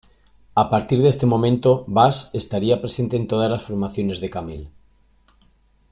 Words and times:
A 0.55 0.63
partir 0.71 0.97
de 1.03 1.09
este 1.09 1.27
momento, 1.27 1.85
Bass 1.87 2.31
estaría 2.33 2.81
presente 2.81 3.17
en 3.17 3.27
todas 3.27 3.51
las 3.51 3.61
formaciones 3.61 4.19
de 4.19 4.31
Camel. 4.31 4.71